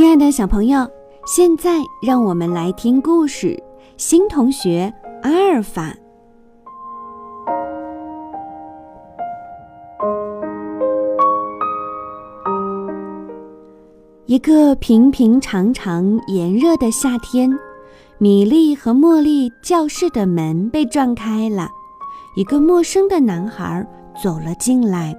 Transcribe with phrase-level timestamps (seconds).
[0.00, 0.90] 亲爱的小朋友，
[1.26, 3.62] 现在让我们来听故事。
[3.98, 4.90] 新同学
[5.20, 5.94] 阿尔法。
[14.24, 17.50] 一个平平常常、炎热的夏天，
[18.16, 21.68] 米莉和茉莉教室的门被撞开了，
[22.36, 23.86] 一个陌生的男孩
[24.22, 25.14] 走了进来。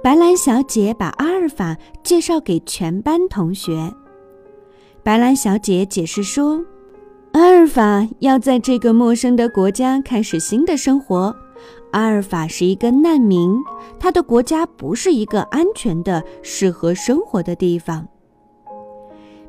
[0.00, 3.92] 白兰小姐把阿尔法介绍给全班同学。
[5.02, 6.64] 白兰小姐解释说
[7.32, 11.34] ：“阿尔法要在这个陌生的国家开始新的生活。
[11.90, 13.56] 阿尔法是一个难民，
[13.98, 18.06] 他的国家不是一个安全的、适合生活的地方。”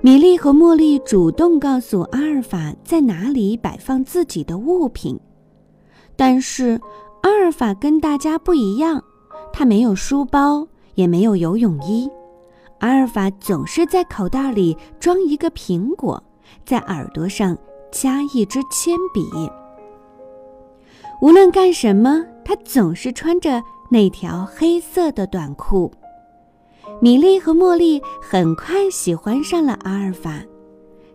[0.01, 5.19] 米莉和茉莉主动告诉阿尔法在哪里摆放自己的物品，
[6.15, 6.81] 但是
[7.21, 9.03] 阿尔法跟大家不一样。
[9.51, 12.09] 他没有书包，也没有游泳衣。
[12.79, 16.21] 阿尔法总是在口袋里装一个苹果，
[16.65, 17.57] 在耳朵上
[17.91, 19.21] 加一支铅笔。
[21.21, 25.91] 无论干什么，他总是穿着那条黑色的短裤。
[27.01, 30.41] 米莉和茉莉很快喜欢上了阿尔法。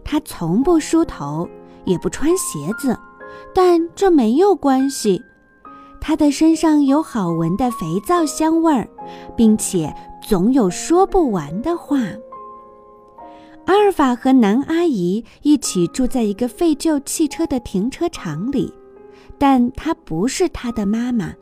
[0.05, 1.49] 他从不梳头，
[1.87, 2.95] 也不穿鞋子，
[3.55, 5.23] 但这没有关系。
[6.07, 8.87] 他的身上有好闻的肥皂香味儿，
[9.35, 11.99] 并且总有说不完的话。
[13.65, 18.71] 阿尔法和南阿姨一起住在一个废旧汽车的停车场里，
[19.39, 21.33] 但她不是他的妈妈。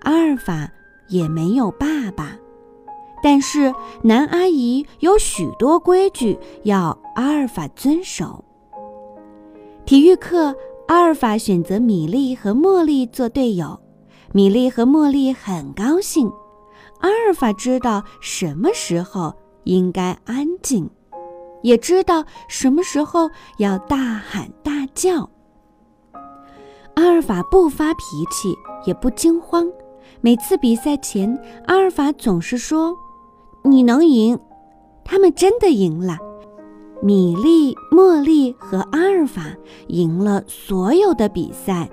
[0.00, 0.72] 阿尔法
[1.08, 2.34] 也没有爸爸，
[3.22, 8.42] 但是南阿姨有许多规矩要阿尔法遵守。
[9.84, 10.56] 体育课，
[10.86, 13.78] 阿尔法选择米莉和茉莉做队友。
[14.32, 16.30] 米莉和茉莉很高兴。
[17.00, 19.32] 阿尔法知道什么时候
[19.64, 20.90] 应该安静，
[21.62, 25.30] 也知道什么时候要大喊大叫。
[26.94, 28.00] 阿尔法不发脾
[28.30, 29.66] 气，也不惊慌。
[30.20, 32.94] 每次比赛前，阿尔法总是说
[33.62, 34.38] ：“你能赢。”
[35.04, 36.18] 他们真的赢了。
[37.00, 39.42] 米莉、茉莉和阿尔法
[39.86, 41.88] 赢了所有的比赛，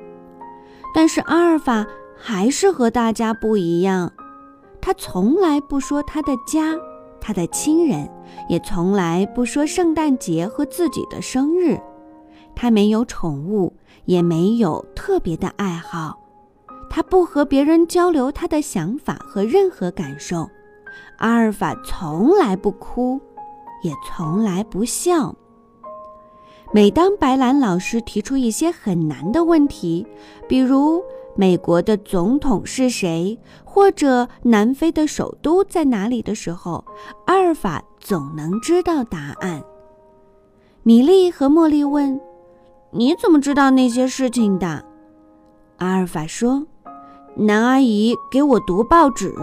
[0.93, 1.85] 但是阿尔法。
[2.27, 4.11] 还是和大家不一样，
[4.81, 6.73] 他从来不说他的家，
[7.21, 8.09] 他的亲人，
[8.49, 11.79] 也从来不说圣诞节和自己的生日。
[12.55, 13.71] 他没有宠物，
[14.05, 16.17] 也没有特别的爱好。
[16.89, 20.49] 他不和别人交流他的想法和任何感受。
[21.19, 23.21] 阿尔法从来不哭，
[23.83, 25.35] 也从来不笑。
[26.73, 30.07] 每当白兰老师提出一些很难的问题，
[30.49, 31.03] 比如，
[31.37, 33.37] 美国的总统是谁？
[33.65, 36.83] 或者南非的首都在哪里的时候，
[37.25, 39.61] 阿尔法总能知道答案。
[40.83, 42.17] 米莉和茉莉问
[42.91, 44.85] ：“你怎么知道那些事情的？”
[45.77, 46.65] 阿尔法说
[47.35, 49.33] ：“南阿姨给我读报纸。”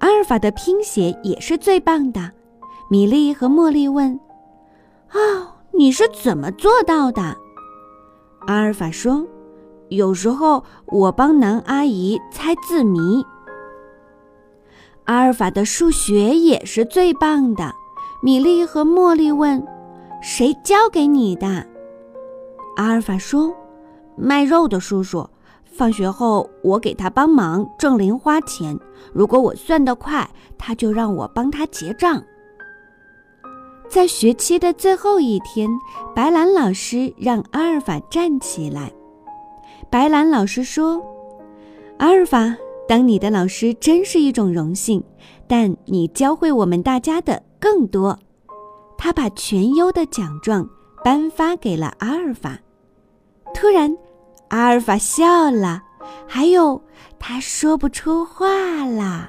[0.00, 2.32] 阿尔法的拼写也是最棒的。
[2.90, 4.18] 米莉和茉莉问
[5.14, 7.22] ：“哦，你是怎么做到的？”
[8.48, 9.24] 阿尔法说。
[9.96, 13.24] 有时候我帮南阿姨猜字谜。
[15.04, 17.72] 阿尔法的数学也是最棒的。
[18.22, 19.62] 米莉和茉莉问
[20.22, 21.46] ：“谁教给你的？”
[22.76, 23.52] 阿尔法说
[24.16, 25.28] ：“卖肉的叔叔，
[25.64, 28.78] 放学后我给他帮忙挣零花钱。
[29.12, 32.22] 如果我算得快，他就让我帮他结账。”
[33.90, 35.68] 在学期的最后一天，
[36.14, 38.90] 白兰老师让阿尔法站起来。
[39.92, 41.04] 白兰老师说
[42.00, 42.56] ：“阿尔法，
[42.88, 45.04] 当你的老师真是一种荣幸，
[45.46, 48.18] 但你教会我们大家的更多。”
[48.96, 50.66] 他把全优的奖状
[51.04, 52.58] 颁发给了阿尔法。
[53.52, 53.94] 突然，
[54.48, 55.82] 阿尔法笑了，
[56.26, 56.82] 还有
[57.18, 59.28] 他说不出话了。